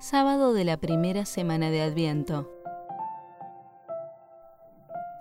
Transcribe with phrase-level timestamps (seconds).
[0.00, 2.50] sábado de la primera semana de Adviento.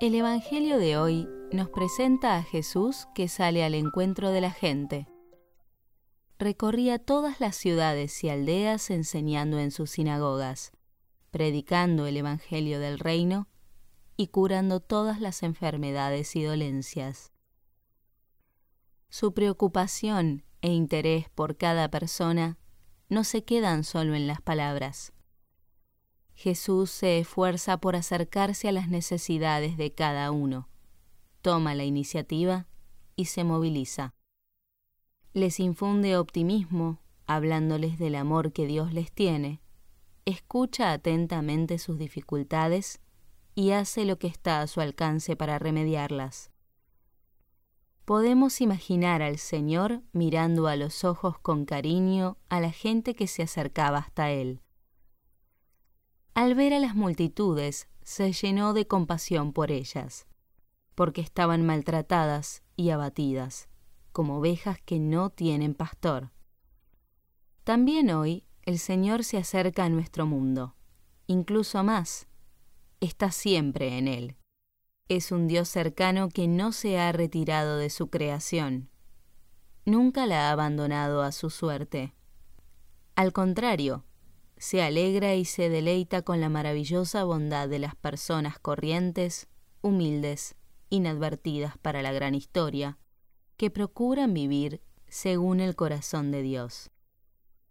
[0.00, 5.06] El Evangelio de hoy nos presenta a Jesús que sale al encuentro de la gente.
[6.40, 10.72] Recorría todas las ciudades y aldeas enseñando en sus sinagogas,
[11.30, 13.46] predicando el Evangelio del reino
[14.16, 17.32] y curando todas las enfermedades y dolencias.
[19.08, 22.58] Su preocupación e interés por cada persona
[23.08, 25.12] no se quedan solo en las palabras.
[26.34, 30.68] Jesús se esfuerza por acercarse a las necesidades de cada uno,
[31.42, 32.66] toma la iniciativa
[33.16, 34.14] y se moviliza.
[35.32, 39.60] Les infunde optimismo, hablándoles del amor que Dios les tiene,
[40.24, 43.00] escucha atentamente sus dificultades
[43.54, 46.50] y hace lo que está a su alcance para remediarlas.
[48.04, 53.42] Podemos imaginar al Señor mirando a los ojos con cariño a la gente que se
[53.42, 54.60] acercaba hasta Él.
[56.34, 60.26] Al ver a las multitudes, se llenó de compasión por ellas,
[60.94, 63.68] porque estaban maltratadas y abatidas,
[64.12, 66.30] como ovejas que no tienen pastor.
[67.62, 70.74] También hoy el Señor se acerca a nuestro mundo,
[71.26, 72.26] incluso más,
[73.00, 74.36] está siempre en él
[75.08, 78.88] es un Dios cercano que no se ha retirado de su creación.
[79.84, 82.14] Nunca la ha abandonado a su suerte.
[83.14, 84.04] Al contrario,
[84.56, 89.46] se alegra y se deleita con la maravillosa bondad de las personas corrientes,
[89.82, 90.56] humildes,
[90.88, 92.98] inadvertidas para la gran historia,
[93.58, 96.90] que procuran vivir según el corazón de Dios.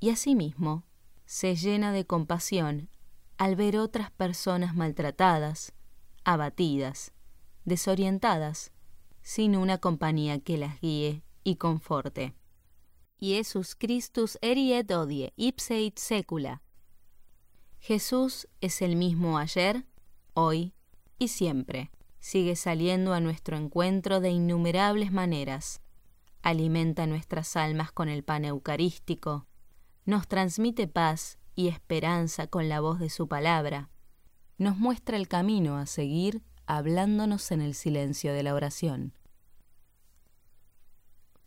[0.00, 0.84] Y asimismo,
[1.26, 2.88] se llena de compasión
[3.36, 5.74] al ver otras personas maltratadas,
[6.24, 7.12] abatidas,
[7.68, 8.72] desorientadas,
[9.22, 12.34] sin una compañía que las guíe y conforte.
[13.20, 16.62] Jesus Christus eriet odie ipseit secula.
[17.80, 19.86] Jesús es el mismo ayer,
[20.34, 20.74] hoy
[21.18, 21.90] y siempre.
[22.20, 25.80] Sigue saliendo a nuestro encuentro de innumerables maneras.
[26.42, 29.46] Alimenta nuestras almas con el pan eucarístico.
[30.04, 33.90] Nos transmite paz y esperanza con la voz de su palabra.
[34.58, 39.14] Nos muestra el camino a seguir hablándonos en el silencio de la oración.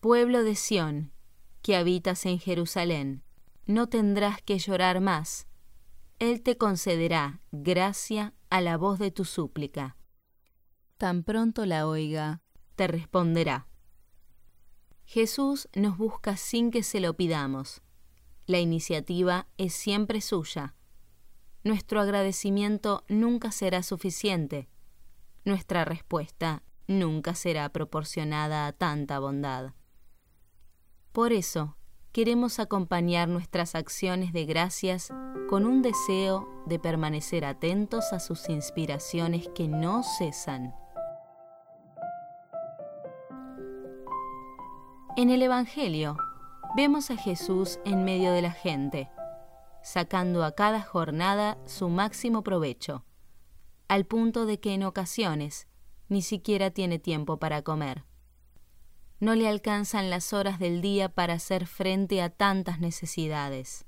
[0.00, 1.10] Pueblo de Sión,
[1.62, 3.24] que habitas en Jerusalén,
[3.64, 5.46] no tendrás que llorar más.
[6.18, 9.96] Él te concederá gracia a la voz de tu súplica.
[10.98, 12.42] Tan pronto la oiga,
[12.76, 13.68] te responderá.
[15.06, 17.80] Jesús nos busca sin que se lo pidamos.
[18.44, 20.74] La iniciativa es siempre suya.
[21.64, 24.68] Nuestro agradecimiento nunca será suficiente
[25.46, 29.72] nuestra respuesta nunca será proporcionada a tanta bondad.
[31.12, 31.76] Por eso,
[32.12, 35.12] queremos acompañar nuestras acciones de gracias
[35.48, 40.74] con un deseo de permanecer atentos a sus inspiraciones que no cesan.
[45.16, 46.16] En el Evangelio
[46.76, 49.08] vemos a Jesús en medio de la gente,
[49.80, 53.05] sacando a cada jornada su máximo provecho
[53.88, 55.68] al punto de que en ocasiones
[56.08, 58.04] ni siquiera tiene tiempo para comer.
[59.18, 63.86] No le alcanzan las horas del día para hacer frente a tantas necesidades.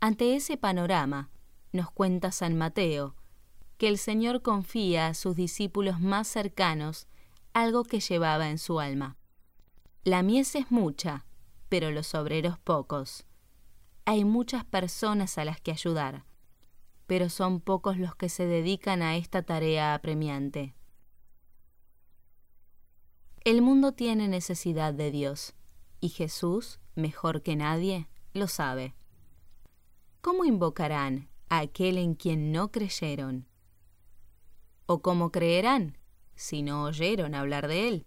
[0.00, 1.30] Ante ese panorama,
[1.72, 3.16] nos cuenta San Mateo,
[3.78, 7.08] que el Señor confía a sus discípulos más cercanos
[7.54, 9.16] algo que llevaba en su alma.
[10.04, 11.26] La mies es mucha,
[11.68, 13.24] pero los obreros pocos.
[14.04, 16.24] Hay muchas personas a las que ayudar
[17.06, 20.74] pero son pocos los que se dedican a esta tarea apremiante.
[23.44, 25.54] El mundo tiene necesidad de Dios,
[26.00, 28.94] y Jesús, mejor que nadie, lo sabe.
[30.20, 33.48] ¿Cómo invocarán a aquel en quien no creyeron?
[34.86, 35.98] ¿O cómo creerán
[36.36, 38.06] si no oyeron hablar de él?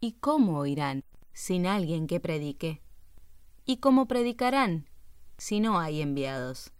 [0.00, 2.82] ¿Y cómo oirán sin alguien que predique?
[3.64, 4.88] ¿Y cómo predicarán
[5.38, 6.72] si no hay enviados?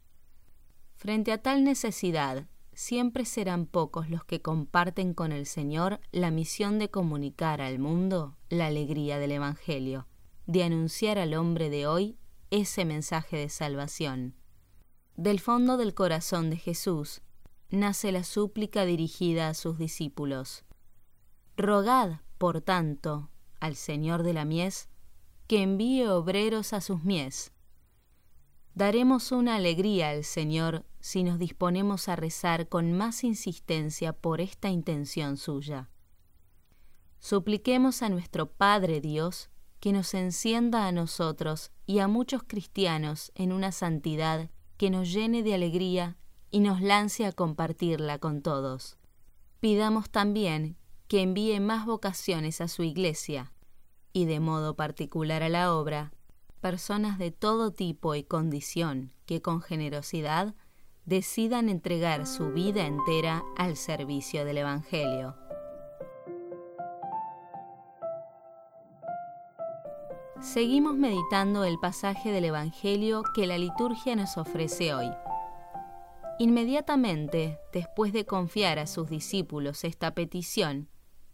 [0.99, 6.81] Frente a tal necesidad, siempre serán pocos los que comparten con el Señor la misión
[6.81, 10.09] de comunicar al mundo la alegría del Evangelio,
[10.47, 12.19] de anunciar al hombre de hoy
[12.51, 14.35] ese mensaje de salvación.
[15.15, 17.23] Del fondo del corazón de Jesús
[17.71, 20.65] nace la súplica dirigida a sus discípulos.
[21.57, 23.31] Rogad, por tanto,
[23.61, 24.89] al Señor de la mies,
[25.47, 27.53] que envíe obreros a sus mies.
[28.79, 34.69] Daremos una alegría al Señor si nos disponemos a rezar con más insistencia por esta
[34.71, 35.91] intención suya.
[37.19, 43.51] Supliquemos a nuestro Padre Dios que nos encienda a nosotros y a muchos cristianos en
[43.51, 46.17] una santidad que nos llene de alegría
[46.53, 48.97] y nos lance a compartirla con todos.
[49.59, 50.77] Pidamos también
[51.09, 53.53] que envíe más vocaciones a su iglesia
[54.13, 56.13] y de modo particular a la obra,
[56.59, 60.55] personas de todo tipo y condición que con generosidad
[61.07, 65.37] decidan entregar su vida entera al servicio del Evangelio.
[70.41, 75.11] Seguimos meditando el pasaje del Evangelio que la liturgia nos ofrece hoy.
[76.39, 80.89] Inmediatamente, después de confiar a sus discípulos esta petición,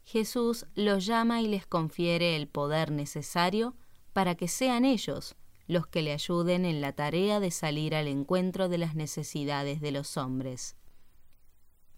[0.05, 3.75] Jesús los llama y les confiere el poder necesario
[4.14, 8.69] para que sean ellos los que le ayuden en la tarea de salir al encuentro
[8.69, 10.76] de las necesidades de los hombres.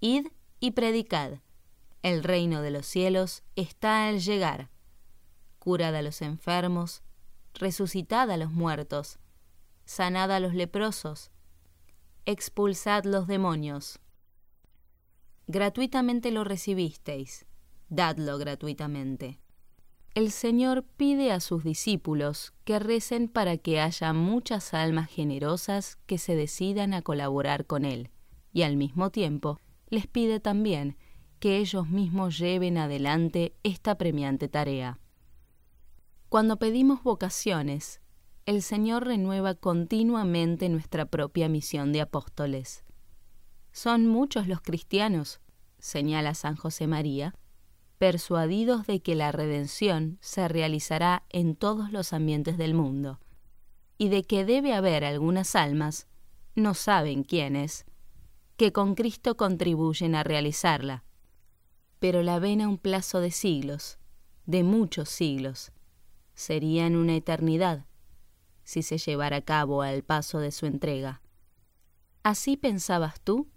[0.01, 0.29] Id
[0.59, 1.41] y predicad.
[2.03, 4.71] El reino de los cielos está al llegar.
[5.59, 7.03] Curad a los enfermos,
[7.55, 9.19] resucitad a los muertos,
[9.85, 11.31] sanad a los leprosos,
[12.25, 13.99] expulsad los demonios.
[15.49, 17.47] Gratuitamente lo recibisteis,
[17.89, 19.41] dadlo gratuitamente.
[20.17, 26.17] El Señor pide a sus discípulos que recen para que haya muchas almas generosas que
[26.17, 28.09] se decidan a colaborar con Él,
[28.51, 29.61] y al mismo tiempo
[29.91, 30.97] les pide también
[31.39, 35.01] que ellos mismos lleven adelante esta premiante tarea.
[36.31, 38.01] Cuando pedimos vocaciones,
[38.47, 42.87] el Señor renueva continuamente nuestra propia misión de apóstoles.
[43.71, 45.41] Son muchos los cristianos,
[45.79, 47.35] señala San José María,
[47.99, 53.21] persuadidos de que la redención se realizará en todos los ambientes del mundo,
[53.99, 56.07] y de que debe haber algunas almas,
[56.55, 57.87] no saben quiénes,
[58.57, 61.05] que con Cristo contribuyen a realizarla,
[61.99, 63.99] pero la ven a un plazo de siglos,
[64.45, 65.73] de muchos siglos,
[66.35, 67.87] serían una eternidad,
[68.65, 71.23] si se llevara a cabo al paso de su entrega.
[72.23, 73.49] Así pensabas tú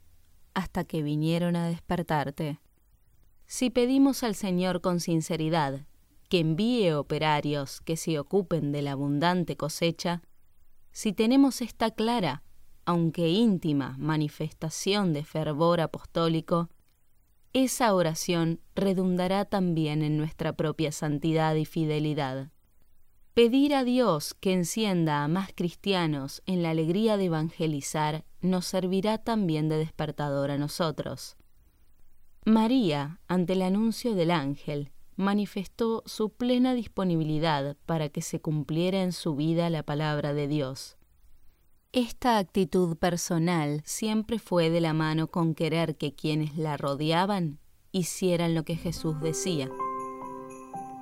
[0.53, 2.59] hasta que vinieron a despertarte.
[3.51, 5.87] Si pedimos al Señor con sinceridad
[6.29, 10.21] que envíe operarios que se ocupen de la abundante cosecha,
[10.91, 12.43] si tenemos esta clara,
[12.85, 16.69] aunque íntima, manifestación de fervor apostólico,
[17.51, 22.51] esa oración redundará también en nuestra propia santidad y fidelidad.
[23.33, 29.17] Pedir a Dios que encienda a más cristianos en la alegría de evangelizar nos servirá
[29.17, 31.38] también de despertador a nosotros.
[32.45, 39.11] María, ante el anuncio del ángel, manifestó su plena disponibilidad para que se cumpliera en
[39.11, 40.95] su vida la palabra de Dios.
[41.91, 47.59] Esta actitud personal siempre fue de la mano con querer que quienes la rodeaban
[47.91, 49.69] hicieran lo que Jesús decía.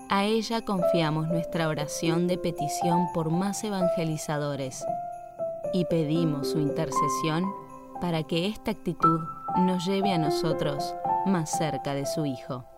[0.10, 4.84] A ella confiamos nuestra oración de petición por más evangelizadores
[5.74, 7.44] y pedimos su intercesión
[8.00, 9.20] para que esta actitud
[9.60, 10.96] nos lleve a nosotros
[11.28, 12.77] más cerca de su Hijo.